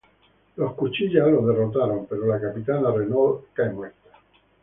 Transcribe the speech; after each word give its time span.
Los 0.55 0.73
Cuchillas 0.73 1.27
los 1.27 1.45
derrotan, 1.45 2.07
pero 2.09 2.25
la 2.25 2.41
capitana, 2.41 2.89
Renault, 2.91 3.43
cae 3.53 3.69
muerta. 3.69 4.09